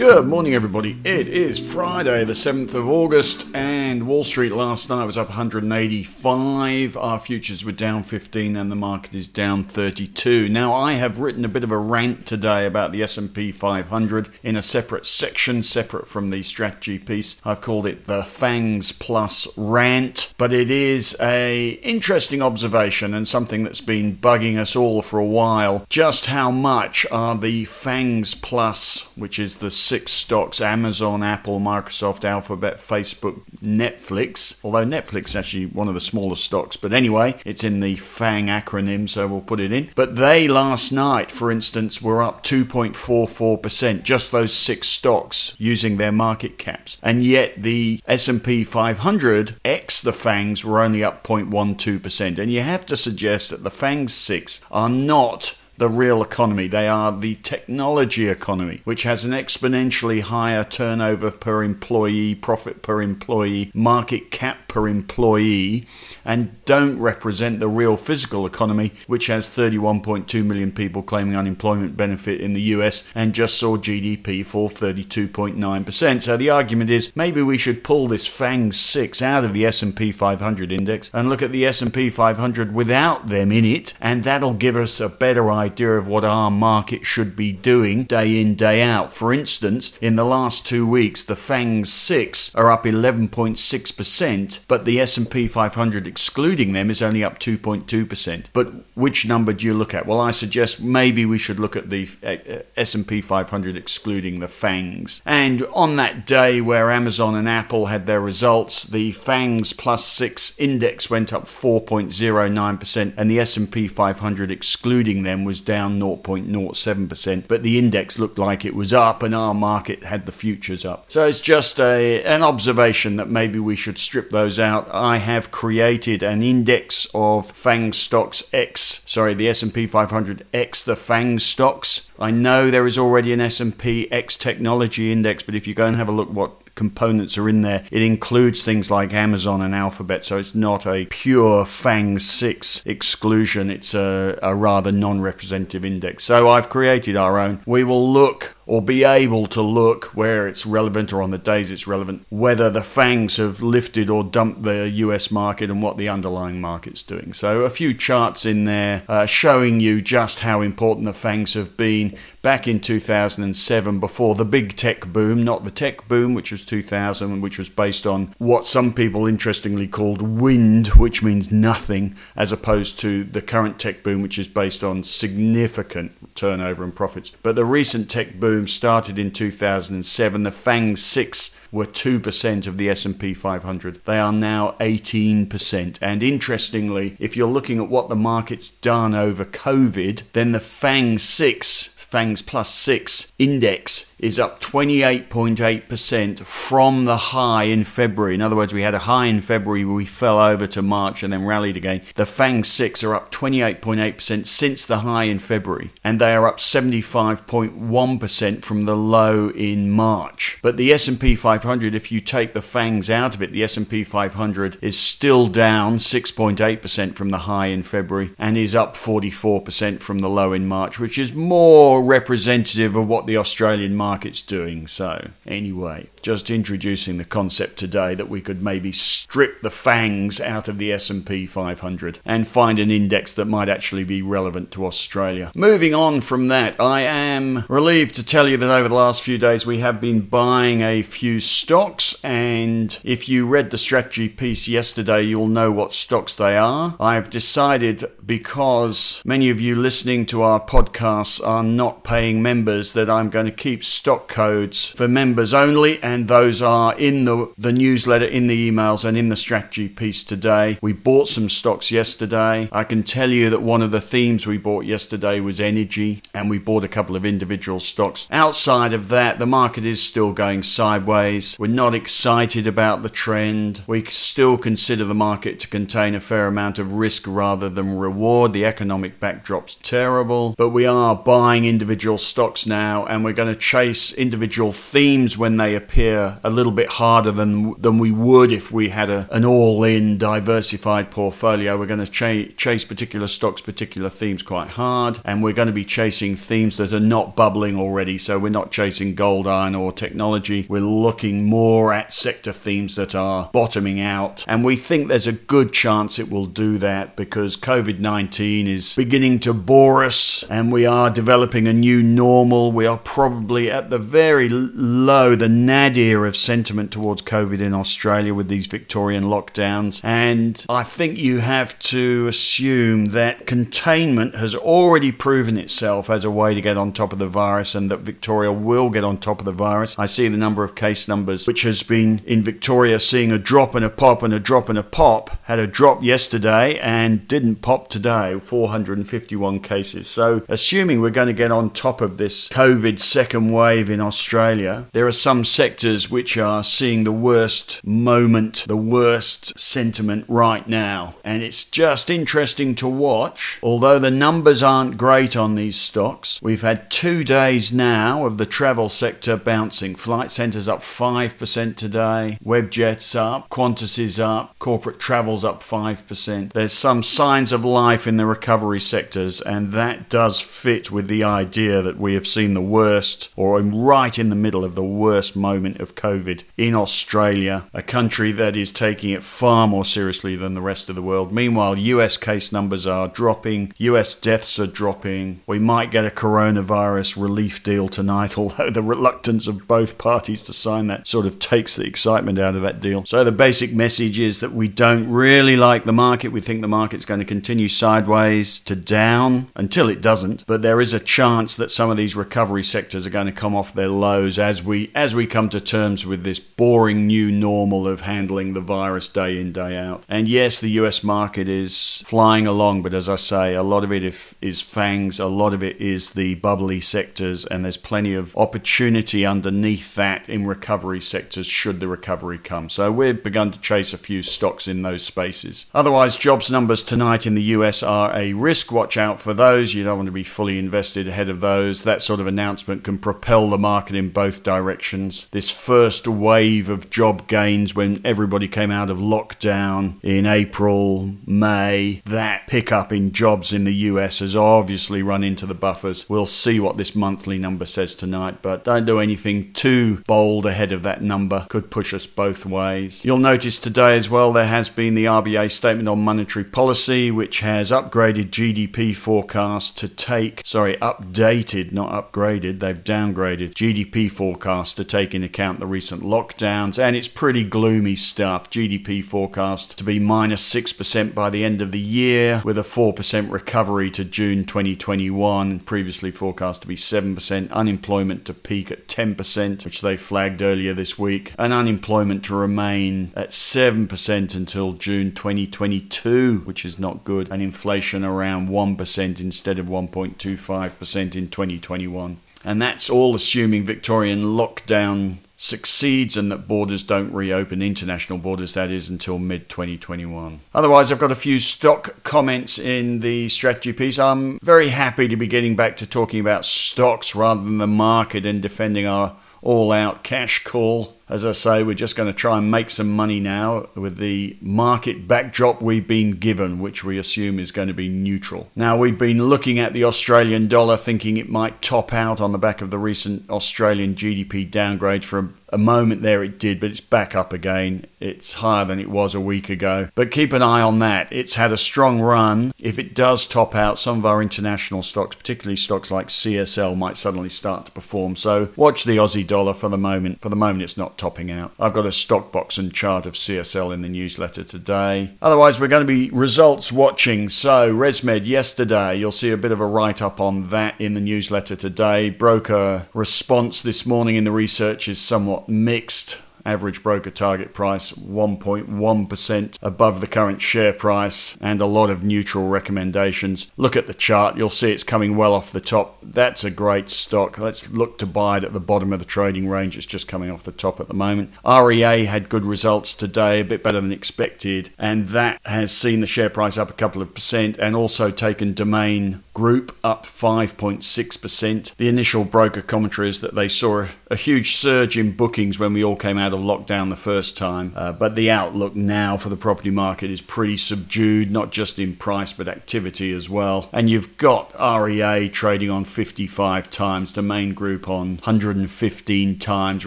Good 0.00 0.26
morning, 0.26 0.54
everybody. 0.54 0.98
It 1.04 1.28
is 1.28 1.60
Friday, 1.60 2.24
the 2.24 2.32
7th 2.32 2.72
of 2.72 2.88
August, 2.88 3.46
and 3.52 4.06
Wall 4.06 4.24
Street 4.24 4.50
last 4.50 4.88
night 4.88 5.04
was 5.04 5.18
up 5.18 5.28
185. 5.28 6.96
Our 6.96 7.20
futures 7.20 7.66
were 7.66 7.72
down 7.72 8.02
15, 8.04 8.56
and 8.56 8.72
the 8.72 8.76
market 8.76 9.14
is 9.14 9.28
down 9.28 9.62
32. 9.62 10.48
Now, 10.48 10.72
I 10.72 10.94
have 10.94 11.18
written 11.18 11.44
a 11.44 11.48
bit 11.48 11.64
of 11.64 11.70
a 11.70 11.76
rant 11.76 12.24
today 12.24 12.64
about 12.64 12.92
the 12.92 13.02
S&P 13.02 13.52
500 13.52 14.30
in 14.42 14.56
a 14.56 14.62
separate 14.62 15.04
section, 15.04 15.62
separate 15.62 16.08
from 16.08 16.28
the 16.28 16.42
strategy 16.44 16.98
piece. 16.98 17.38
I've 17.44 17.60
called 17.60 17.84
it 17.84 18.06
the 18.06 18.22
Fangs 18.22 18.92
Plus 18.92 19.46
rant, 19.58 20.32
but 20.38 20.50
it 20.50 20.70
is 20.70 21.14
a 21.20 21.72
interesting 21.82 22.40
observation 22.40 23.12
and 23.12 23.28
something 23.28 23.64
that's 23.64 23.82
been 23.82 24.16
bugging 24.16 24.56
us 24.56 24.74
all 24.74 25.02
for 25.02 25.18
a 25.18 25.26
while. 25.26 25.84
Just 25.90 26.24
how 26.24 26.50
much 26.50 27.04
are 27.12 27.36
the 27.36 27.66
Fangs 27.66 28.34
Plus, 28.34 29.10
which 29.14 29.38
is 29.38 29.58
the 29.58 29.70
six 30.00 30.12
stocks 30.12 30.62
Amazon, 30.62 31.22
Apple, 31.22 31.60
Microsoft, 31.60 32.24
Alphabet, 32.24 32.78
Facebook, 32.78 33.42
Netflix. 33.62 34.58
Although 34.64 34.86
Netflix 34.86 35.26
is 35.26 35.36
actually 35.36 35.66
one 35.66 35.88
of 35.88 35.94
the 35.94 36.00
smaller 36.00 36.36
stocks, 36.36 36.74
but 36.74 36.94
anyway, 36.94 37.38
it's 37.44 37.64
in 37.64 37.80
the 37.80 37.96
FANG 37.96 38.46
acronym, 38.46 39.06
so 39.06 39.26
we'll 39.26 39.42
put 39.42 39.60
it 39.60 39.72
in. 39.72 39.90
But 39.94 40.16
they 40.16 40.48
last 40.48 40.90
night, 40.90 41.30
for 41.30 41.50
instance, 41.50 42.00
were 42.00 42.22
up 42.22 42.42
2.44%, 42.42 44.02
just 44.02 44.32
those 44.32 44.54
six 44.54 44.88
stocks 44.88 45.54
using 45.58 45.98
their 45.98 46.12
market 46.12 46.56
caps. 46.56 46.96
And 47.02 47.22
yet 47.22 47.62
the 47.62 48.00
S&P 48.06 48.64
500 48.64 49.56
X 49.66 50.00
the 50.00 50.12
FANGs 50.12 50.64
were 50.64 50.80
only 50.80 51.04
up 51.04 51.22
0.12%. 51.24 52.38
And 52.38 52.50
you 52.50 52.62
have 52.62 52.86
to 52.86 52.96
suggest 52.96 53.50
that 53.50 53.64
the 53.64 53.70
FANGs 53.70 54.14
6 54.14 54.62
are 54.70 54.88
not 54.88 55.59
the 55.80 55.88
real 55.88 56.22
economy. 56.22 56.68
They 56.68 56.86
are 56.86 57.10
the 57.10 57.36
technology 57.36 58.28
economy, 58.28 58.82
which 58.84 59.04
has 59.04 59.24
an 59.24 59.30
exponentially 59.30 60.20
higher 60.20 60.62
turnover 60.62 61.30
per 61.30 61.62
employee, 61.64 62.34
profit 62.34 62.82
per 62.82 63.00
employee, 63.00 63.70
market 63.72 64.30
cap 64.30 64.68
per 64.68 64.86
employee, 64.86 65.86
and 66.22 66.62
don't 66.66 66.98
represent 66.98 67.60
the 67.60 67.68
real 67.68 67.96
physical 67.96 68.44
economy, 68.44 68.92
which 69.06 69.28
has 69.28 69.48
31.2 69.48 70.44
million 70.44 70.70
people 70.70 71.02
claiming 71.02 71.34
unemployment 71.34 71.96
benefit 71.96 72.42
in 72.42 72.52
the 72.52 72.60
US 72.76 73.02
and 73.14 73.32
just 73.32 73.56
saw 73.56 73.78
GDP 73.78 74.44
fall 74.44 74.68
32.9%. 74.68 76.20
So 76.20 76.36
the 76.36 76.50
argument 76.50 76.90
is 76.90 77.10
maybe 77.16 77.40
we 77.40 77.56
should 77.56 77.82
pull 77.82 78.06
this 78.06 78.26
FANG 78.26 78.72
6 78.72 79.22
out 79.22 79.44
of 79.44 79.54
the 79.54 79.64
S&P 79.64 80.12
500 80.12 80.72
index 80.72 81.10
and 81.14 81.30
look 81.30 81.40
at 81.40 81.52
the 81.52 81.64
S&P 81.64 82.10
500 82.10 82.74
without 82.74 83.28
them 83.28 83.50
in 83.50 83.64
it, 83.64 83.94
and 83.98 84.24
that'll 84.24 84.52
give 84.52 84.76
us 84.76 85.00
a 85.00 85.08
better 85.08 85.50
idea 85.50 85.69
idea 85.70 85.92
of 85.92 86.08
what 86.08 86.24
our 86.24 86.50
market 86.50 87.06
should 87.06 87.36
be 87.36 87.52
doing 87.52 88.04
day 88.04 88.40
in, 88.40 88.54
day 88.54 88.82
out. 88.82 89.12
For 89.12 89.32
instance, 89.32 89.96
in 90.00 90.16
the 90.16 90.24
last 90.24 90.66
two 90.66 90.86
weeks, 90.86 91.22
the 91.24 91.36
FANG 91.36 91.84
6 91.84 92.54
are 92.56 92.72
up 92.72 92.84
11.6%, 92.84 94.58
but 94.66 94.84
the 94.84 95.00
S&P 95.00 95.46
500 95.46 96.06
excluding 96.06 96.72
them 96.72 96.90
is 96.90 97.00
only 97.00 97.22
up 97.22 97.38
2.2%. 97.38 98.46
But 98.52 98.72
which 98.94 99.26
number 99.26 99.52
do 99.52 99.64
you 99.64 99.74
look 99.74 99.94
at? 99.94 100.06
Well, 100.06 100.20
I 100.20 100.32
suggest 100.32 100.82
maybe 100.82 101.24
we 101.24 101.38
should 101.38 101.60
look 101.60 101.76
at 101.76 101.90
the 101.90 102.08
uh, 102.24 102.62
S&P 102.76 103.20
500 103.20 103.76
excluding 103.76 104.40
the 104.40 104.48
FANGs. 104.48 105.22
And 105.24 105.62
on 105.72 105.96
that 105.96 106.26
day 106.26 106.60
where 106.60 106.90
Amazon 106.90 107.36
and 107.36 107.48
Apple 107.48 107.86
had 107.86 108.06
their 108.06 108.20
results, 108.20 108.82
the 108.82 109.12
FANGs 109.12 109.76
plus 109.76 110.04
6 110.04 110.58
index 110.58 111.08
went 111.08 111.32
up 111.32 111.44
4.09% 111.44 113.14
and 113.16 113.30
the 113.30 113.38
S&P 113.38 113.86
500 113.86 114.50
excluding 114.50 115.22
them 115.22 115.44
was 115.44 115.59
down 115.60 116.00
0.07%, 116.00 117.48
but 117.48 117.62
the 117.62 117.78
index 117.78 118.18
looked 118.18 118.38
like 118.38 118.64
it 118.64 118.74
was 118.74 118.92
up 118.92 119.22
and 119.22 119.34
our 119.34 119.54
market 119.54 120.04
had 120.04 120.26
the 120.26 120.32
futures 120.32 120.84
up. 120.84 121.10
So 121.10 121.26
it's 121.26 121.40
just 121.40 121.78
a, 121.78 122.22
an 122.24 122.42
observation 122.42 123.16
that 123.16 123.28
maybe 123.28 123.58
we 123.58 123.76
should 123.76 123.98
strip 123.98 124.30
those 124.30 124.58
out. 124.58 124.88
I 124.92 125.18
have 125.18 125.50
created 125.50 126.22
an 126.22 126.42
index 126.42 127.06
of 127.14 127.50
FANG 127.52 127.92
stocks 127.92 128.42
X, 128.52 129.02
sorry, 129.06 129.34
the 129.34 129.48
S&P 129.48 129.86
500 129.86 130.46
X 130.52 130.82
the 130.82 130.96
FANG 130.96 131.38
stocks. 131.38 132.10
I 132.18 132.30
know 132.30 132.70
there 132.70 132.86
is 132.86 132.98
already 132.98 133.32
an 133.32 133.40
S&P 133.40 134.10
X 134.12 134.36
technology 134.36 135.12
index, 135.12 135.42
but 135.42 135.54
if 135.54 135.66
you 135.66 135.74
go 135.74 135.86
and 135.86 135.96
have 135.96 136.08
a 136.08 136.12
look 136.12 136.30
what 136.30 136.69
components 136.80 137.36
are 137.36 137.46
in 137.46 137.60
there. 137.60 137.84
It 137.92 138.00
includes 138.00 138.64
things 138.64 138.90
like 138.90 139.12
Amazon 139.12 139.60
and 139.60 139.74
Alphabet, 139.74 140.24
so 140.24 140.38
it's 140.38 140.54
not 140.54 140.86
a 140.86 141.04
pure 141.10 141.66
FANG 141.66 142.18
6 142.18 142.82
exclusion. 142.86 143.68
It's 143.68 143.92
a, 143.92 144.38
a 144.42 144.54
rather 144.54 144.90
non 144.90 145.20
representative 145.20 145.84
index. 145.84 146.24
So 146.24 146.48
I've 146.48 146.70
created 146.70 147.16
our 147.16 147.38
own. 147.38 147.60
We 147.66 147.84
will 147.84 148.10
look 148.10 148.56
or 148.70 148.80
be 148.80 149.02
able 149.02 149.48
to 149.48 149.60
look 149.60 150.04
where 150.14 150.46
it's 150.46 150.64
relevant 150.64 151.12
or 151.12 151.20
on 151.20 151.32
the 151.32 151.38
days 151.38 151.72
it's 151.72 151.88
relevant, 151.88 152.24
whether 152.28 152.70
the 152.70 152.84
fangs 152.84 153.36
have 153.36 153.64
lifted 153.64 154.08
or 154.08 154.22
dumped 154.22 154.62
the 154.62 154.88
US 154.88 155.28
market 155.32 155.68
and 155.68 155.82
what 155.82 155.96
the 155.96 156.08
underlying 156.08 156.60
market's 156.60 157.02
doing. 157.02 157.32
So, 157.32 157.62
a 157.62 157.70
few 157.70 157.92
charts 157.92 158.46
in 158.46 158.66
there 158.66 159.02
uh, 159.08 159.26
showing 159.26 159.80
you 159.80 160.00
just 160.00 160.40
how 160.40 160.60
important 160.60 161.06
the 161.06 161.12
fangs 161.12 161.54
have 161.54 161.76
been 161.76 162.16
back 162.42 162.68
in 162.68 162.78
2007 162.78 163.98
before 163.98 164.36
the 164.36 164.44
big 164.44 164.76
tech 164.76 165.04
boom, 165.12 165.42
not 165.42 165.64
the 165.64 165.72
tech 165.72 166.06
boom, 166.06 166.34
which 166.34 166.52
was 166.52 166.64
2000, 166.64 167.40
which 167.40 167.58
was 167.58 167.68
based 167.68 168.06
on 168.06 168.32
what 168.38 168.66
some 168.66 168.94
people 168.94 169.26
interestingly 169.26 169.88
called 169.88 170.22
wind, 170.22 170.86
which 170.88 171.24
means 171.24 171.50
nothing, 171.50 172.14
as 172.36 172.52
opposed 172.52 173.00
to 173.00 173.24
the 173.24 173.42
current 173.42 173.80
tech 173.80 174.04
boom, 174.04 174.22
which 174.22 174.38
is 174.38 174.46
based 174.46 174.84
on 174.84 175.02
significant 175.02 176.12
turnover 176.36 176.84
and 176.84 176.94
profits. 176.94 177.30
But 177.42 177.56
the 177.56 177.64
recent 177.64 178.08
tech 178.08 178.38
boom 178.38 178.59
boom 178.60 178.66
started 178.66 179.18
in 179.18 179.30
2007. 179.30 180.42
The 180.42 180.50
FANG 180.50 180.94
6 180.94 181.68
were 181.72 181.86
2% 181.86 182.66
of 182.66 182.76
the 182.76 182.90
S&P 182.90 183.32
500. 183.32 184.04
They 184.04 184.18
are 184.18 184.32
now 184.34 184.76
18%. 184.80 185.98
And 186.02 186.22
interestingly, 186.22 187.16
if 187.18 187.38
you're 187.38 187.48
looking 187.48 187.78
at 187.78 187.88
what 187.88 188.10
the 188.10 188.16
market's 188.16 188.68
done 188.68 189.14
over 189.14 189.46
COVID, 189.46 190.24
then 190.32 190.52
the 190.52 190.60
FANG 190.60 191.16
6 191.16 191.88
FANGs 191.96 192.42
plus 192.42 192.68
6 192.74 193.32
index 193.38 194.09
is 194.20 194.38
up 194.38 194.60
28.8% 194.60 196.40
from 196.40 197.06
the 197.06 197.16
high 197.16 197.64
in 197.64 197.84
February. 197.84 198.34
In 198.34 198.42
other 198.42 198.54
words, 198.54 198.74
we 198.74 198.82
had 198.82 198.94
a 198.94 199.00
high 199.00 199.26
in 199.26 199.40
February, 199.40 199.84
we 199.84 200.04
fell 200.04 200.38
over 200.38 200.66
to 200.66 200.82
March 200.82 201.22
and 201.22 201.32
then 201.32 201.46
rallied 201.46 201.76
again. 201.76 202.02
The 202.14 202.26
FANG 202.26 202.64
6 202.64 203.02
are 203.02 203.14
up 203.14 203.32
28.8% 203.32 204.46
since 204.46 204.84
the 204.84 204.98
high 204.98 205.24
in 205.24 205.38
February, 205.38 205.90
and 206.04 206.20
they 206.20 206.34
are 206.34 206.46
up 206.46 206.58
75.1% 206.58 208.62
from 208.62 208.84
the 208.84 208.96
low 208.96 209.48
in 209.48 209.90
March. 209.90 210.58
But 210.62 210.76
the 210.76 210.92
S&P 210.92 211.34
500, 211.34 211.94
if 211.94 212.12
you 212.12 212.20
take 212.20 212.52
the 212.52 212.60
FANGs 212.60 213.08
out 213.08 213.34
of 213.34 213.42
it, 213.42 213.52
the 213.52 213.64
S&P 213.64 214.04
500 214.04 214.78
is 214.82 214.98
still 214.98 215.46
down 215.46 215.96
6.8% 215.96 217.14
from 217.14 217.30
the 217.30 217.38
high 217.38 217.66
in 217.66 217.82
February 217.82 218.32
and 218.38 218.56
is 218.56 218.74
up 218.74 218.94
44% 218.94 220.00
from 220.00 220.18
the 220.18 220.28
low 220.28 220.52
in 220.52 220.66
March, 220.66 220.98
which 220.98 221.18
is 221.18 221.32
more 221.32 222.02
representative 222.02 222.96
of 222.96 223.08
what 223.08 223.26
the 223.26 223.36
Australian 223.36 223.94
market 223.94 224.09
market's 224.10 224.42
doing. 224.42 224.88
So, 224.88 225.30
anyway, 225.46 226.08
just 226.22 226.50
introducing 226.50 227.18
the 227.18 227.24
concept 227.24 227.78
today 227.78 228.14
that 228.14 228.28
we 228.28 228.40
could 228.40 228.62
maybe 228.62 228.92
strip 228.92 229.62
the 229.62 229.70
fangs 229.70 230.40
out 230.40 230.68
of 230.68 230.78
the 230.78 230.92
S&P 230.92 231.46
500 231.46 232.18
and 232.24 232.46
find 232.46 232.78
an 232.78 232.90
index 232.90 233.32
that 233.32 233.44
might 233.44 233.68
actually 233.68 234.04
be 234.04 234.22
relevant 234.22 234.70
to 234.72 234.86
Australia. 234.86 235.52
Moving 235.54 235.94
on 235.94 236.20
from 236.20 236.48
that, 236.48 236.80
I 236.80 237.02
am 237.02 237.64
relieved 237.68 238.14
to 238.16 238.24
tell 238.24 238.48
you 238.48 238.56
that 238.56 238.70
over 238.70 238.88
the 238.88 238.94
last 238.94 239.22
few 239.22 239.38
days 239.38 239.66
we 239.66 239.78
have 239.78 240.00
been 240.00 240.20
buying 240.20 240.80
a 240.80 241.02
few 241.02 241.40
stocks 241.40 242.22
and 242.24 242.98
if 243.04 243.28
you 243.28 243.46
read 243.46 243.70
the 243.70 243.78
strategy 243.78 244.28
piece 244.28 244.68
yesterday, 244.68 245.22
you'll 245.22 245.48
know 245.48 245.72
what 245.72 245.92
stocks 245.92 246.34
they 246.34 246.56
are. 246.56 246.96
I've 247.00 247.30
decided 247.30 248.10
because 248.24 249.22
many 249.24 249.50
of 249.50 249.60
you 249.60 249.76
listening 249.76 250.26
to 250.26 250.42
our 250.42 250.60
podcasts 250.60 251.44
are 251.46 251.64
not 251.64 252.04
paying 252.04 252.42
members 252.42 252.92
that 252.92 253.10
I'm 253.10 253.30
going 253.30 253.46
to 253.46 253.52
keep 253.52 253.84
stock 253.84 254.28
codes 254.28 254.90
for 254.90 255.08
members 255.08 255.54
only, 255.54 256.02
and 256.10 256.26
those 256.26 256.60
are 256.60 256.96
in 256.98 257.24
the, 257.24 257.52
the 257.56 257.72
newsletter, 257.72 258.24
in 258.24 258.48
the 258.48 258.70
emails, 258.70 259.04
and 259.04 259.16
in 259.16 259.28
the 259.28 259.36
strategy 259.36 259.88
piece 259.88 260.24
today. 260.24 260.76
We 260.82 260.92
bought 260.92 261.28
some 261.28 261.48
stocks 261.48 261.92
yesterday. 261.92 262.68
I 262.72 262.84
can 262.84 263.02
tell 263.04 263.30
you 263.30 263.48
that 263.50 263.62
one 263.62 263.80
of 263.80 263.92
the 263.92 264.00
themes 264.00 264.46
we 264.46 264.58
bought 264.58 264.84
yesterday 264.84 265.38
was 265.38 265.60
energy, 265.60 266.22
and 266.34 266.50
we 266.50 266.58
bought 266.58 266.84
a 266.84 266.88
couple 266.88 267.14
of 267.14 267.24
individual 267.24 267.78
stocks. 267.78 268.26
Outside 268.30 268.92
of 268.92 269.08
that, 269.08 269.38
the 269.38 269.46
market 269.46 269.84
is 269.84 270.02
still 270.02 270.32
going 270.32 270.62
sideways. 270.64 271.56
We're 271.58 271.68
not 271.68 271.94
excited 271.94 272.66
about 272.66 273.02
the 273.02 273.08
trend. 273.08 273.82
We 273.86 274.04
still 274.06 274.58
consider 274.58 275.04
the 275.04 275.14
market 275.14 275.60
to 275.60 275.68
contain 275.68 276.14
a 276.14 276.20
fair 276.20 276.46
amount 276.48 276.78
of 276.78 276.92
risk 276.92 277.24
rather 277.26 277.68
than 277.68 277.96
reward. 277.96 278.52
The 278.52 278.64
economic 278.64 279.20
backdrop's 279.20 279.76
terrible, 279.76 280.54
but 280.58 280.70
we 280.70 280.86
are 280.86 281.14
buying 281.14 281.64
individual 281.64 282.18
stocks 282.18 282.66
now, 282.66 283.06
and 283.06 283.22
we're 283.22 283.32
going 283.32 283.54
to 283.54 283.60
chase 283.60 284.12
individual 284.12 284.72
themes 284.72 285.38
when 285.38 285.56
they 285.56 285.74
appear 285.74 285.99
here 286.00 286.40
a 286.42 286.48
little 286.48 286.72
bit 286.72 286.88
harder 286.88 287.30
than 287.30 287.80
than 287.80 287.98
we 287.98 288.10
would 288.10 288.50
if 288.50 288.72
we 288.72 288.88
had 288.88 289.10
a, 289.10 289.28
an 289.30 289.44
all-in 289.44 290.16
diversified 290.16 291.10
portfolio. 291.10 291.78
We're 291.78 291.86
going 291.86 292.04
to 292.04 292.10
ch- 292.10 292.56
chase 292.56 292.84
particular 292.86 293.26
stocks, 293.26 293.60
particular 293.60 294.08
themes 294.08 294.42
quite 294.42 294.68
hard, 294.68 295.20
and 295.24 295.42
we're 295.42 295.52
going 295.52 295.66
to 295.66 295.74
be 295.74 295.84
chasing 295.84 296.36
themes 296.36 296.78
that 296.78 296.94
are 296.94 297.00
not 297.00 297.36
bubbling 297.36 297.76
already. 297.78 298.16
So 298.16 298.38
we're 298.38 298.48
not 298.48 298.70
chasing 298.70 299.14
gold, 299.14 299.46
iron, 299.46 299.74
or 299.74 299.92
technology. 299.92 300.66
We're 300.68 300.80
looking 300.80 301.44
more 301.44 301.92
at 301.92 302.14
sector 302.14 302.52
themes 302.52 302.96
that 302.96 303.14
are 303.14 303.50
bottoming 303.52 304.00
out, 304.00 304.44
and 304.48 304.64
we 304.64 304.76
think 304.76 305.08
there's 305.08 305.26
a 305.26 305.32
good 305.32 305.72
chance 305.72 306.18
it 306.18 306.30
will 306.30 306.46
do 306.46 306.78
that 306.78 307.14
because 307.14 307.56
COVID 307.58 307.98
19 307.98 308.66
is 308.66 308.94
beginning 308.94 309.38
to 309.40 309.52
bore 309.52 310.02
us, 310.04 310.44
and 310.44 310.72
we 310.72 310.86
are 310.86 311.10
developing 311.10 311.68
a 311.68 311.74
new 311.74 312.02
normal. 312.02 312.72
We 312.72 312.86
are 312.86 312.98
probably 312.98 313.70
at 313.70 313.90
the 313.90 313.98
very 313.98 314.48
low, 314.48 315.34
the 315.34 315.48
of 315.90 316.36
sentiment 316.36 316.92
towards 316.92 317.20
COVID 317.22 317.60
in 317.60 317.74
Australia 317.74 318.32
with 318.32 318.46
these 318.46 318.68
Victorian 318.68 319.24
lockdowns. 319.24 320.00
And 320.04 320.64
I 320.68 320.84
think 320.84 321.18
you 321.18 321.38
have 321.38 321.76
to 321.80 322.28
assume 322.28 323.06
that 323.06 323.44
containment 323.46 324.36
has 324.36 324.54
already 324.54 325.10
proven 325.10 325.58
itself 325.58 326.08
as 326.08 326.24
a 326.24 326.30
way 326.30 326.54
to 326.54 326.60
get 326.60 326.76
on 326.76 326.92
top 326.92 327.12
of 327.12 327.18
the 327.18 327.26
virus 327.26 327.74
and 327.74 327.90
that 327.90 328.00
Victoria 328.00 328.52
will 328.52 328.88
get 328.88 329.02
on 329.02 329.18
top 329.18 329.40
of 329.40 329.46
the 329.46 329.52
virus. 329.52 329.98
I 329.98 330.06
see 330.06 330.28
the 330.28 330.38
number 330.38 330.62
of 330.62 330.76
case 330.76 331.08
numbers, 331.08 331.48
which 331.48 331.62
has 331.62 331.82
been 331.82 332.22
in 332.24 332.44
Victoria 332.44 333.00
seeing 333.00 333.32
a 333.32 333.38
drop 333.38 333.74
and 333.74 333.84
a 333.84 333.90
pop 333.90 334.22
and 334.22 334.32
a 334.32 334.38
drop 334.38 334.68
and 334.68 334.78
a 334.78 334.84
pop, 334.84 335.36
had 335.44 335.58
a 335.58 335.66
drop 335.66 336.04
yesterday 336.04 336.78
and 336.78 337.26
didn't 337.26 337.56
pop 337.56 337.88
today 337.88 338.38
451 338.38 339.58
cases. 339.60 340.06
So, 340.06 340.42
assuming 340.48 341.00
we're 341.00 341.10
going 341.10 341.26
to 341.26 341.32
get 341.32 341.50
on 341.50 341.70
top 341.70 342.00
of 342.00 342.16
this 342.16 342.48
COVID 342.48 343.00
second 343.00 343.50
wave 343.50 343.90
in 343.90 344.00
Australia, 344.00 344.86
there 344.92 345.06
are 345.06 345.12
some 345.12 345.44
sectors 345.44 345.79
which 345.80 346.36
are 346.36 346.62
seeing 346.62 347.04
the 347.04 347.12
worst 347.12 347.82
moment, 347.84 348.64
the 348.68 348.76
worst 348.76 349.58
sentiment 349.58 350.24
right 350.28 350.68
now. 350.68 351.14
And 351.24 351.42
it's 351.42 351.64
just 351.64 352.10
interesting 352.10 352.74
to 352.76 352.86
watch. 352.86 353.58
Although 353.62 353.98
the 353.98 354.10
numbers 354.10 354.62
aren't 354.62 354.98
great 354.98 355.36
on 355.36 355.54
these 355.54 355.76
stocks, 355.76 356.38
we've 356.42 356.60
had 356.60 356.90
two 356.90 357.24
days 357.24 357.72
now 357.72 358.26
of 358.26 358.36
the 358.36 358.44
travel 358.46 358.88
sector 358.88 359.36
bouncing. 359.36 359.94
Flight 359.94 360.30
Centre's 360.30 360.68
up 360.68 360.80
5% 360.80 361.76
today, 361.76 362.38
Webjet's 362.44 363.14
up, 363.14 363.48
Qantas 363.48 363.98
is 363.98 364.20
up, 364.20 364.58
corporate 364.58 364.98
travel's 364.98 365.44
up 365.44 365.62
5%. 365.62 366.52
There's 366.52 366.72
some 366.72 367.02
signs 367.02 367.52
of 367.52 367.64
life 367.64 368.06
in 368.06 368.18
the 368.18 368.26
recovery 368.26 368.80
sectors, 368.80 369.40
and 369.40 369.72
that 369.72 370.10
does 370.10 370.40
fit 370.40 370.90
with 370.90 371.06
the 371.06 371.24
idea 371.24 371.80
that 371.80 371.98
we 371.98 372.14
have 372.14 372.26
seen 372.26 372.54
the 372.54 372.60
worst, 372.60 373.30
or 373.36 373.58
I'm 373.58 373.74
right 373.74 374.18
in 374.18 374.28
the 374.28 374.36
middle 374.36 374.64
of 374.64 374.74
the 374.74 374.84
worst 374.84 375.36
moment 375.36 375.69
of 375.78 375.94
COVID 375.94 376.42
in 376.56 376.74
Australia, 376.74 377.66
a 377.72 377.82
country 377.82 378.32
that 378.32 378.56
is 378.56 378.72
taking 378.72 379.10
it 379.10 379.22
far 379.22 379.68
more 379.68 379.84
seriously 379.84 380.36
than 380.36 380.54
the 380.54 380.60
rest 380.60 380.88
of 380.88 380.96
the 380.96 381.02
world. 381.02 381.30
Meanwhile, 381.30 381.78
US 381.78 382.16
case 382.16 382.50
numbers 382.50 382.86
are 382.86 383.08
dropping, 383.08 383.72
US 383.78 384.14
deaths 384.14 384.58
are 384.58 384.66
dropping. 384.66 385.42
We 385.46 385.58
might 385.58 385.90
get 385.90 386.06
a 386.06 386.10
coronavirus 386.10 387.20
relief 387.20 387.62
deal 387.62 387.88
tonight, 387.88 388.38
although 388.38 388.70
the 388.70 388.82
reluctance 388.82 389.46
of 389.46 389.68
both 389.68 389.98
parties 389.98 390.42
to 390.42 390.52
sign 390.52 390.86
that 390.88 391.06
sort 391.06 391.26
of 391.26 391.38
takes 391.38 391.76
the 391.76 391.84
excitement 391.84 392.38
out 392.38 392.56
of 392.56 392.62
that 392.62 392.80
deal. 392.80 393.04
So 393.04 393.22
the 393.22 393.32
basic 393.32 393.74
message 393.74 394.18
is 394.18 394.40
that 394.40 394.52
we 394.52 394.68
don't 394.68 395.10
really 395.10 395.56
like 395.56 395.84
the 395.84 395.92
market. 395.92 396.32
We 396.32 396.40
think 396.40 396.62
the 396.62 396.68
market's 396.68 397.04
going 397.04 397.20
to 397.20 397.26
continue 397.26 397.68
sideways 397.68 398.60
to 398.60 398.74
down 398.74 399.50
until 399.54 399.88
it 399.88 400.00
doesn't, 400.00 400.46
but 400.46 400.62
there 400.62 400.80
is 400.80 400.94
a 400.94 401.00
chance 401.00 401.54
that 401.56 401.70
some 401.70 401.90
of 401.90 401.96
these 401.96 402.16
recovery 402.16 402.62
sectors 402.62 403.06
are 403.06 403.10
going 403.10 403.26
to 403.26 403.32
come 403.32 403.54
off 403.54 403.74
their 403.74 403.88
lows 403.88 404.38
as 404.38 404.62
we 404.62 404.90
as 404.94 405.14
we 405.14 405.26
come 405.26 405.48
to 405.50 405.59
terms 405.60 406.06
with 406.06 406.24
this 406.24 406.40
boring 406.40 407.06
new 407.06 407.30
normal 407.30 407.86
of 407.86 408.02
handling 408.02 408.54
the 408.54 408.60
virus 408.60 409.08
day 409.08 409.40
in 409.40 409.52
day 409.52 409.76
out. 409.76 410.04
And 410.08 410.28
yes, 410.28 410.60
the 410.60 410.70
US 410.70 411.04
market 411.04 411.48
is 411.48 412.02
flying 412.06 412.46
along, 412.46 412.82
but 412.82 412.94
as 412.94 413.08
I 413.08 413.16
say, 413.16 413.54
a 413.54 413.62
lot 413.62 413.84
of 413.84 413.92
it 413.92 414.02
is 414.40 414.60
fangs, 414.60 415.20
a 415.20 415.26
lot 415.26 415.54
of 415.54 415.62
it 415.62 415.80
is 415.80 416.10
the 416.10 416.34
bubbly 416.36 416.80
sectors 416.80 417.44
and 417.44 417.64
there's 417.64 417.76
plenty 417.76 418.14
of 418.14 418.36
opportunity 418.36 419.24
underneath 419.26 419.94
that 419.94 420.28
in 420.28 420.46
recovery 420.46 421.00
sectors 421.00 421.46
should 421.46 421.80
the 421.80 421.88
recovery 421.88 422.38
come. 422.38 422.68
So 422.68 422.90
we've 422.90 423.22
begun 423.22 423.50
to 423.50 423.60
chase 423.60 423.92
a 423.92 423.98
few 423.98 424.22
stocks 424.22 424.66
in 424.66 424.82
those 424.82 425.02
spaces. 425.02 425.66
Otherwise, 425.74 426.16
jobs 426.16 426.50
numbers 426.50 426.82
tonight 426.82 427.26
in 427.26 427.34
the 427.34 427.42
US 427.42 427.82
are 427.82 428.14
a 428.16 428.32
risk. 428.32 428.72
Watch 428.72 428.96
out 428.96 429.20
for 429.20 429.34
those. 429.34 429.74
You 429.74 429.84
don't 429.84 429.98
want 429.98 430.06
to 430.06 430.12
be 430.12 430.24
fully 430.24 430.58
invested 430.58 431.08
ahead 431.08 431.28
of 431.28 431.40
those. 431.40 431.84
That 431.84 432.02
sort 432.02 432.20
of 432.20 432.26
announcement 432.26 432.84
can 432.84 432.98
propel 432.98 433.50
the 433.50 433.58
market 433.58 433.96
in 433.96 434.10
both 434.10 434.42
directions. 434.42 435.26
This 435.30 435.49
first 435.50 436.06
wave 436.06 436.68
of 436.68 436.90
job 436.90 437.26
gains 437.26 437.74
when 437.74 438.00
everybody 438.04 438.48
came 438.48 438.70
out 438.70 438.90
of 438.90 438.98
lockdown 438.98 440.02
in 440.02 440.26
April, 440.26 441.14
May, 441.26 442.02
that 442.06 442.46
pickup 442.46 442.92
in 442.92 443.12
jobs 443.12 443.52
in 443.52 443.64
the 443.64 443.74
US 443.74 444.20
has 444.20 444.36
obviously 444.36 445.02
run 445.02 445.24
into 445.24 445.46
the 445.46 445.54
buffers. 445.54 446.08
We'll 446.08 446.26
see 446.26 446.60
what 446.60 446.76
this 446.76 446.94
monthly 446.94 447.38
number 447.38 447.66
says 447.66 447.94
tonight, 447.94 448.42
but 448.42 448.64
don't 448.64 448.84
do 448.84 449.00
anything 449.00 449.52
too 449.52 450.02
bold 450.06 450.46
ahead 450.46 450.72
of 450.72 450.82
that 450.82 451.02
number. 451.02 451.46
Could 451.48 451.70
push 451.70 451.94
us 451.94 452.06
both 452.06 452.46
ways. 452.46 453.04
You'll 453.04 453.18
notice 453.18 453.58
today 453.58 453.96
as 453.96 454.10
well 454.10 454.32
there 454.32 454.46
has 454.46 454.68
been 454.68 454.94
the 454.94 455.06
RBA 455.06 455.50
statement 455.50 455.88
on 455.88 456.00
monetary 456.00 456.44
policy, 456.44 457.10
which 457.10 457.40
has 457.40 457.70
upgraded 457.70 458.30
GDP 458.30 458.94
forecast 458.94 459.78
to 459.78 459.88
take, 459.88 460.42
sorry, 460.44 460.76
updated, 460.76 461.72
not 461.72 462.12
upgraded, 462.12 462.60
they've 462.60 462.82
downgraded 462.82 463.54
GDP 463.54 464.10
forecast 464.10 464.76
to 464.76 464.84
take 464.84 465.14
into 465.14 465.28
account 465.30 465.60
the 465.60 465.66
recent 465.66 466.02
lockdowns, 466.02 466.76
and 466.76 466.96
it's 466.96 467.06
pretty 467.06 467.44
gloomy 467.44 467.94
stuff. 467.94 468.50
GDP 468.50 469.02
forecast 469.04 469.78
to 469.78 469.84
be 469.84 470.00
minus 470.00 470.42
6% 470.52 471.14
by 471.14 471.30
the 471.30 471.44
end 471.44 471.62
of 471.62 471.70
the 471.70 471.78
year, 471.78 472.42
with 472.44 472.58
a 472.58 472.62
4% 472.62 473.30
recovery 473.30 473.90
to 473.92 474.04
June 474.04 474.44
2021, 474.44 475.60
previously 475.60 476.10
forecast 476.10 476.62
to 476.62 476.68
be 476.68 476.74
7%, 476.74 477.50
unemployment 477.52 478.24
to 478.24 478.34
peak 478.34 478.72
at 478.72 478.88
10%, 478.88 479.64
which 479.64 479.80
they 479.82 479.96
flagged 479.96 480.42
earlier 480.42 480.74
this 480.74 480.98
week, 480.98 481.32
and 481.38 481.52
unemployment 481.52 482.24
to 482.24 482.34
remain 482.34 483.12
at 483.14 483.30
7% 483.30 484.34
until 484.34 484.72
June 484.72 485.12
2022, 485.12 486.38
which 486.40 486.64
is 486.64 486.78
not 486.78 487.04
good, 487.04 487.30
and 487.30 487.40
inflation 487.40 488.04
around 488.04 488.48
1% 488.48 489.20
instead 489.20 489.60
of 489.60 489.66
1.25% 489.66 491.16
in 491.16 491.28
2021. 491.28 492.18
And 492.44 492.60
that's 492.60 492.88
all 492.88 493.14
assuming 493.14 493.64
Victorian 493.64 494.22
lockdown 494.22 495.18
succeeds 495.36 496.18
and 496.18 496.30
that 496.30 496.46
borders 496.46 496.82
don't 496.82 497.10
reopen, 497.14 497.62
international 497.62 498.18
borders 498.18 498.52
that 498.52 498.70
is, 498.70 498.90
until 498.90 499.18
mid 499.18 499.48
2021. 499.48 500.40
Otherwise, 500.54 500.92
I've 500.92 500.98
got 500.98 501.12
a 501.12 501.16
few 501.16 501.38
stock 501.38 502.02
comments 502.02 502.58
in 502.58 503.00
the 503.00 503.28
strategy 503.30 503.72
piece. 503.72 503.98
I'm 503.98 504.38
very 504.40 504.68
happy 504.68 505.08
to 505.08 505.16
be 505.16 505.26
getting 505.26 505.56
back 505.56 505.78
to 505.78 505.86
talking 505.86 506.20
about 506.20 506.44
stocks 506.44 507.14
rather 507.14 507.42
than 507.42 507.56
the 507.56 507.66
market 507.66 508.26
and 508.26 508.42
defending 508.42 508.86
our 508.86 509.16
all 509.42 509.72
out 509.72 510.04
cash 510.04 510.44
call 510.44 510.94
as 511.10 511.24
I 511.24 511.32
say, 511.32 511.64
we're 511.64 511.74
just 511.74 511.96
going 511.96 512.06
to 512.06 512.16
try 512.16 512.38
and 512.38 512.50
make 512.50 512.70
some 512.70 512.94
money 512.94 513.18
now 513.18 513.68
with 513.74 513.96
the 513.96 514.38
market 514.40 515.08
backdrop 515.08 515.60
we've 515.60 515.86
been 515.86 516.12
given, 516.12 516.60
which 516.60 516.84
we 516.84 516.98
assume 516.98 517.40
is 517.40 517.50
going 517.50 517.66
to 517.66 517.74
be 517.74 517.88
neutral. 517.88 518.48
Now, 518.54 518.76
we've 518.76 518.96
been 518.96 519.18
looking 519.18 519.58
at 519.58 519.72
the 519.72 519.82
Australian 519.84 520.46
dollar 520.46 520.76
thinking 520.76 521.16
it 521.16 521.28
might 521.28 521.60
top 521.60 521.92
out 521.92 522.20
on 522.20 522.30
the 522.30 522.38
back 522.38 522.62
of 522.62 522.70
the 522.70 522.78
recent 522.78 523.28
Australian 523.28 523.96
GDP 523.96 524.48
downgrade 524.48 525.04
for 525.04 525.30
a 525.52 525.58
moment 525.58 526.02
there 526.02 526.22
it 526.22 526.38
did, 526.38 526.60
but 526.60 526.70
it's 526.70 526.80
back 526.80 527.14
up 527.14 527.32
again. 527.32 527.84
It's 528.00 528.34
higher 528.34 528.64
than 528.64 528.80
it 528.80 528.90
was 528.90 529.14
a 529.14 529.20
week 529.20 529.48
ago. 529.50 529.88
But 529.94 530.10
keep 530.10 530.32
an 530.32 530.42
eye 530.42 530.62
on 530.62 530.78
that. 530.78 531.08
It's 531.10 531.34
had 531.34 531.52
a 531.52 531.56
strong 531.56 532.00
run. 532.00 532.52
If 532.58 532.78
it 532.78 532.94
does 532.94 533.26
top 533.26 533.54
out, 533.54 533.78
some 533.78 533.98
of 533.98 534.06
our 534.06 534.22
international 534.22 534.82
stocks, 534.82 535.16
particularly 535.16 535.56
stocks 535.56 535.90
like 535.90 536.08
CSL, 536.08 536.76
might 536.76 536.96
suddenly 536.96 537.28
start 537.28 537.66
to 537.66 537.72
perform. 537.72 538.16
So 538.16 538.48
watch 538.56 538.84
the 538.84 538.96
Aussie 538.96 539.26
dollar 539.26 539.54
for 539.54 539.68
the 539.68 539.78
moment. 539.78 540.20
For 540.20 540.28
the 540.28 540.36
moment, 540.36 540.62
it's 540.62 540.76
not 540.76 540.98
topping 540.98 541.30
out. 541.30 541.52
I've 541.58 541.74
got 541.74 541.86
a 541.86 541.92
stock 541.92 542.32
box 542.32 542.58
and 542.58 542.72
chart 542.72 543.06
of 543.06 543.14
CSL 543.14 543.74
in 543.74 543.82
the 543.82 543.88
newsletter 543.88 544.44
today. 544.44 545.16
Otherwise, 545.20 545.60
we're 545.60 545.68
going 545.68 545.86
to 545.86 545.92
be 545.92 546.10
results 546.10 546.72
watching. 546.72 547.28
So, 547.28 547.72
ResMed 547.74 548.26
yesterday, 548.26 548.96
you'll 548.96 549.12
see 549.12 549.30
a 549.30 549.36
bit 549.36 549.52
of 549.52 549.60
a 549.60 549.66
write 549.66 550.00
up 550.00 550.20
on 550.20 550.48
that 550.48 550.80
in 550.80 550.94
the 550.94 551.00
newsletter 551.00 551.56
today. 551.56 552.10
Broker 552.10 552.86
response 552.94 553.62
this 553.62 553.84
morning 553.84 554.16
in 554.16 554.24
the 554.24 554.32
research 554.32 554.88
is 554.88 554.98
somewhat 554.98 555.39
mixed 555.48 556.18
average 556.44 556.82
broker 556.82 557.10
target 557.10 557.52
price 557.52 557.92
1.1% 557.92 559.58
above 559.62 560.00
the 560.00 560.06
current 560.06 560.40
share 560.40 560.72
price, 560.72 561.36
and 561.40 561.60
a 561.60 561.66
lot 561.66 561.90
of 561.90 562.02
neutral 562.02 562.48
recommendations. 562.48 563.50
Look 563.56 563.76
at 563.76 563.86
the 563.86 563.94
chart, 563.94 564.36
you'll 564.36 564.50
see 564.50 564.72
it's 564.72 564.84
coming 564.84 565.16
well 565.16 565.34
off 565.34 565.52
the 565.52 565.60
top. 565.60 565.98
That's 566.02 566.44
a 566.44 566.50
great 566.50 566.90
stock. 566.90 567.38
Let's 567.38 567.70
look 567.70 567.98
to 567.98 568.06
buy 568.06 568.38
it 568.38 568.44
at 568.44 568.52
the 568.52 568.60
bottom 568.60 568.92
of 568.92 568.98
the 568.98 569.04
trading 569.04 569.48
range. 569.48 569.76
It's 569.76 569.86
just 569.86 570.08
coming 570.08 570.30
off 570.30 570.42
the 570.42 570.52
top 570.52 570.80
at 570.80 570.88
the 570.88 570.94
moment. 570.94 571.32
REA 571.44 572.04
had 572.04 572.28
good 572.28 572.44
results 572.44 572.94
today, 572.94 573.40
a 573.40 573.44
bit 573.44 573.62
better 573.62 573.80
than 573.80 573.92
expected, 573.92 574.70
and 574.78 575.06
that 575.06 575.40
has 575.44 575.72
seen 575.72 576.00
the 576.00 576.06
share 576.06 576.30
price 576.30 576.58
up 576.58 576.70
a 576.70 576.74
couple 576.74 577.02
of 577.02 577.14
percent 577.14 577.58
and 577.58 577.76
also 577.76 578.10
taken 578.10 578.54
Domain 578.54 579.22
Group 579.32 579.76
up 579.84 580.06
5.6%. 580.06 581.76
The 581.76 581.88
initial 581.88 582.24
broker 582.24 582.62
commentary 582.62 583.08
is 583.08 583.20
that 583.20 583.36
they 583.36 583.46
saw 583.46 583.86
a, 584.10 584.16
huge 584.16 584.56
surge 584.56 584.98
in 584.98 585.12
bookings 585.12 585.56
when 585.56 585.72
we 585.72 585.84
all 585.84 585.94
came 585.94 586.18
out 586.18 586.34
of 586.34 586.40
lockdown 586.40 586.90
the 586.90 586.96
first 586.96 587.36
time, 587.36 587.72
uh, 587.76 587.92
but 587.92 588.16
the 588.16 588.28
outlook 588.28 588.74
now 588.74 589.16
for 589.16 589.28
the 589.28 589.36
property 589.36 589.70
market 589.70 590.10
is 590.10 590.20
pretty 590.20 590.56
subdued, 590.56 591.30
not 591.30 591.52
just 591.52 591.78
in 591.78 591.94
price 591.94 592.32
but 592.32 592.48
activity 592.48 593.12
as 593.12 593.30
well. 593.30 593.70
And 593.72 593.88
you've 593.88 594.16
got 594.16 594.52
REA 594.58 595.28
trading 595.28 595.70
on 595.70 595.84
55 595.84 596.68
times, 596.68 597.12
Domain 597.12 597.54
Group 597.54 597.88
on 597.88 598.16
115 598.16 599.38
times, 599.38 599.86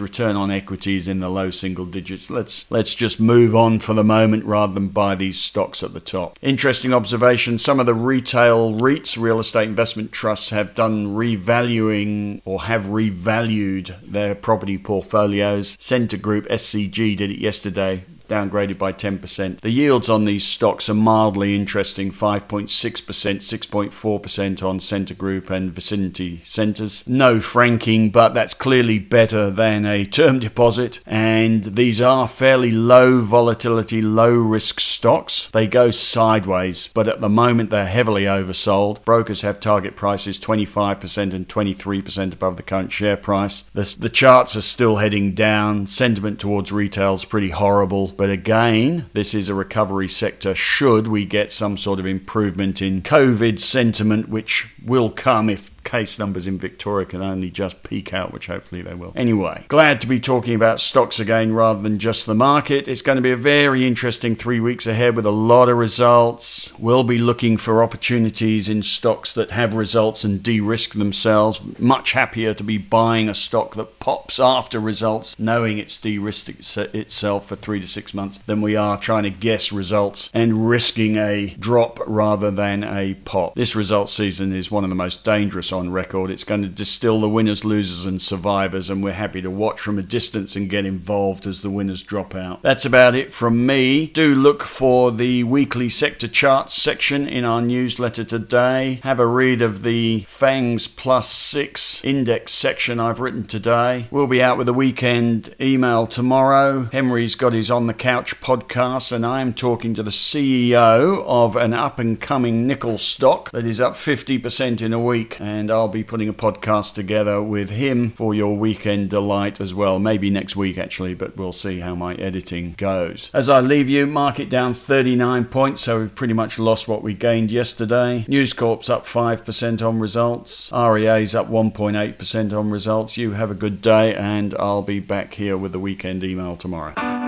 return 0.00 0.36
on 0.36 0.50
equities 0.50 1.06
in 1.06 1.20
the 1.20 1.28
low 1.28 1.50
single 1.50 1.84
digits. 1.84 2.30
Let's 2.30 2.70
let's 2.70 2.94
just 2.94 3.20
move 3.20 3.54
on 3.54 3.78
for 3.78 3.92
the 3.92 4.04
moment 4.04 4.46
rather 4.46 4.72
than 4.72 4.88
buy 4.88 5.14
these 5.14 5.38
stocks 5.38 5.82
at 5.82 5.92
the 5.92 6.00
top. 6.00 6.38
Interesting 6.40 6.94
observation: 6.94 7.58
some 7.58 7.78
of 7.78 7.86
the 7.86 7.94
retail 7.94 8.72
REITs, 8.72 9.18
real 9.20 9.33
estate 9.38 9.68
investment 9.68 10.12
trusts, 10.12 10.50
have 10.50 10.74
done 10.74 11.14
revaluing 11.14 12.40
or 12.44 12.62
have 12.62 12.84
revalued 12.84 13.94
their 14.10 14.34
property 14.34 14.78
portfolios. 14.78 15.76
Scentre 15.80 16.18
Group 16.18 16.46
SCG 16.48 17.16
did 17.16 17.30
it 17.30 17.38
yesterday 17.38 18.04
downgraded 18.28 18.78
by 18.78 18.92
10%. 18.92 19.60
The 19.60 19.70
yields 19.70 20.08
on 20.08 20.24
these 20.24 20.44
stocks 20.44 20.88
are 20.88 20.94
mildly 20.94 21.54
interesting 21.54 22.10
5.6%, 22.10 22.68
6.4% 22.68 24.62
on 24.62 24.80
Scentre 24.80 25.14
Group 25.14 25.50
and 25.50 25.72
Vicinity 25.72 26.40
Centres. 26.44 27.06
No 27.06 27.40
franking, 27.40 28.10
but 28.10 28.34
that's 28.34 28.54
clearly 28.54 28.98
better 28.98 29.50
than 29.50 29.84
a 29.84 30.04
term 30.04 30.38
deposit. 30.38 31.00
And 31.06 31.64
these 31.64 32.00
are 32.00 32.28
fairly 32.28 32.70
low 32.70 33.20
volatility, 33.20 34.02
low 34.02 34.34
risk 34.34 34.80
stocks. 34.80 35.48
They 35.52 35.66
go 35.66 35.90
sideways, 35.90 36.88
but 36.94 37.08
at 37.08 37.20
the 37.20 37.28
moment 37.28 37.70
they're 37.70 37.86
heavily 37.86 38.24
oversold. 38.24 39.04
Brokers 39.04 39.42
have 39.42 39.60
target 39.60 39.96
prices 39.96 40.38
25% 40.38 41.32
and 41.32 41.48
23% 41.48 42.32
above 42.32 42.56
the 42.56 42.62
current 42.62 42.92
share 42.92 43.16
price. 43.16 43.62
The, 43.74 43.94
the 43.98 44.08
charts 44.08 44.56
are 44.56 44.62
still 44.62 44.96
heading 44.96 45.34
down. 45.34 45.86
Sentiment 45.86 46.38
towards 46.40 46.72
retail 46.72 47.14
is 47.14 47.24
pretty 47.24 47.50
horrible 47.50 48.13
but 48.16 48.30
again, 48.30 49.10
this 49.12 49.34
is 49.34 49.48
a 49.48 49.54
recovery 49.54 50.08
sector 50.08 50.54
should 50.54 51.08
we 51.08 51.24
get 51.24 51.50
some 51.50 51.76
sort 51.76 51.98
of 51.98 52.06
improvement 52.06 52.80
in 52.80 53.02
COVID 53.02 53.60
sentiment, 53.60 54.28
which 54.28 54.72
will 54.84 55.10
come 55.10 55.50
if 55.50 55.73
case 55.84 56.18
numbers 56.18 56.46
in 56.46 56.58
Victoria 56.58 57.06
can 57.06 57.22
only 57.22 57.50
just 57.50 57.82
peak 57.82 58.12
out, 58.12 58.32
which 58.32 58.46
hopefully 58.46 58.82
they 58.82 58.94
will. 58.94 59.12
Anyway, 59.14 59.64
glad 59.68 60.00
to 60.00 60.06
be 60.06 60.18
talking 60.18 60.54
about 60.54 60.80
stocks 60.80 61.20
again 61.20 61.52
rather 61.52 61.80
than 61.80 61.98
just 61.98 62.26
the 62.26 62.34
market. 62.34 62.88
It's 62.88 63.02
going 63.02 63.16
to 63.16 63.22
be 63.22 63.30
a 63.30 63.36
very 63.36 63.86
interesting 63.86 64.34
three 64.34 64.60
weeks 64.60 64.86
ahead 64.86 65.16
with 65.16 65.26
a 65.26 65.30
lot 65.30 65.68
of 65.68 65.76
results. 65.76 66.72
We'll 66.78 67.04
be 67.04 67.18
looking 67.18 67.56
for 67.56 67.82
opportunities 67.82 68.68
in 68.68 68.82
stocks 68.82 69.32
that 69.34 69.50
have 69.50 69.74
results 69.74 70.24
and 70.24 70.42
de 70.42 70.60
risk 70.60 70.94
themselves. 70.94 71.60
Much 71.78 72.12
happier 72.12 72.54
to 72.54 72.64
be 72.64 72.78
buying 72.78 73.28
a 73.28 73.34
stock 73.34 73.74
that 73.76 73.98
pops 74.00 74.40
after 74.40 74.80
results, 74.80 75.38
knowing 75.38 75.78
it's 75.78 75.98
de 75.98 76.18
risked 76.18 76.48
itself 76.48 77.48
for 77.48 77.56
three 77.56 77.80
to 77.80 77.86
six 77.86 78.14
months, 78.14 78.38
than 78.46 78.60
we 78.60 78.76
are 78.76 78.98
trying 78.98 79.24
to 79.24 79.30
guess 79.30 79.72
results 79.72 80.30
and 80.32 80.68
risking 80.68 81.16
a 81.16 81.54
drop 81.58 81.98
rather 82.06 82.50
than 82.50 82.84
a 82.84 83.14
pop. 83.24 83.54
This 83.54 83.76
results 83.76 84.12
season 84.12 84.52
is 84.52 84.70
one 84.70 84.84
of 84.84 84.90
the 84.90 84.96
most 84.96 85.24
dangerous 85.24 85.72
on 85.74 85.90
record. 85.90 86.30
It's 86.30 86.44
going 86.44 86.62
to 86.62 86.68
distill 86.68 87.20
the 87.20 87.28
winners, 87.28 87.64
losers, 87.64 88.06
and 88.06 88.22
survivors, 88.22 88.88
and 88.88 89.04
we're 89.04 89.12
happy 89.12 89.42
to 89.42 89.50
watch 89.50 89.80
from 89.80 89.98
a 89.98 90.02
distance 90.02 90.56
and 90.56 90.70
get 90.70 90.86
involved 90.86 91.46
as 91.46 91.60
the 91.60 91.68
winners 91.68 92.02
drop 92.02 92.34
out. 92.34 92.62
That's 92.62 92.86
about 92.86 93.14
it 93.14 93.32
from 93.32 93.66
me. 93.66 94.06
Do 94.06 94.34
look 94.34 94.62
for 94.62 95.12
the 95.12 95.44
weekly 95.44 95.88
sector 95.90 96.28
charts 96.28 96.80
section 96.80 97.28
in 97.28 97.44
our 97.44 97.60
newsletter 97.60 98.24
today. 98.24 99.00
Have 99.02 99.20
a 99.20 99.26
read 99.26 99.60
of 99.60 99.82
the 99.82 100.24
FANGS 100.28 100.88
Plus 100.88 101.28
6 101.28 102.04
index 102.04 102.52
section 102.52 103.00
I've 103.00 103.20
written 103.20 103.44
today. 103.44 104.06
We'll 104.10 104.26
be 104.26 104.42
out 104.42 104.56
with 104.56 104.68
a 104.68 104.72
weekend 104.72 105.54
email 105.60 106.06
tomorrow. 106.06 106.88
Henry's 106.92 107.34
got 107.34 107.52
his 107.52 107.70
On 107.70 107.86
the 107.86 107.94
Couch 107.94 108.40
podcast, 108.40 109.10
and 109.10 109.26
I 109.26 109.40
am 109.40 109.52
talking 109.52 109.94
to 109.94 110.02
the 110.02 110.10
CEO 110.10 111.24
of 111.26 111.56
an 111.56 111.74
up 111.74 111.98
and 111.98 112.20
coming 112.20 112.66
nickel 112.66 112.98
stock 112.98 113.50
that 113.50 113.66
is 113.66 113.80
up 113.80 113.94
50% 113.94 114.80
in 114.80 114.92
a 114.92 114.98
week. 114.98 115.40
And 115.64 115.70
I'll 115.70 115.88
be 115.88 116.04
putting 116.04 116.28
a 116.28 116.34
podcast 116.34 116.92
together 116.92 117.40
with 117.40 117.70
him 117.70 118.10
for 118.10 118.34
your 118.34 118.54
weekend 118.54 119.08
delight 119.08 119.62
as 119.62 119.72
well. 119.72 119.98
Maybe 119.98 120.28
next 120.28 120.56
week, 120.56 120.76
actually, 120.76 121.14
but 121.14 121.38
we'll 121.38 121.54
see 121.54 121.80
how 121.80 121.94
my 121.94 122.16
editing 122.16 122.74
goes. 122.76 123.30
As 123.32 123.48
I 123.48 123.60
leave 123.60 123.88
you, 123.88 124.06
market 124.06 124.50
down 124.50 124.74
39 124.74 125.46
points, 125.46 125.80
so 125.80 126.00
we've 126.00 126.14
pretty 126.14 126.34
much 126.34 126.58
lost 126.58 126.86
what 126.86 127.02
we 127.02 127.14
gained 127.14 127.50
yesterday. 127.50 128.26
News 128.28 128.52
Corp's 128.52 128.90
up 128.90 129.06
5% 129.06 129.80
on 129.80 130.00
results. 130.00 130.70
REA's 130.70 131.34
up 131.34 131.48
1.8% 131.48 132.52
on 132.52 132.68
results. 132.68 133.16
You 133.16 133.30
have 133.30 133.50
a 133.50 133.54
good 133.54 133.80
day, 133.80 134.14
and 134.14 134.54
I'll 134.58 134.82
be 134.82 135.00
back 135.00 135.32
here 135.32 135.56
with 135.56 135.72
the 135.72 135.80
weekend 135.80 136.22
email 136.22 136.56
tomorrow. 136.56 137.23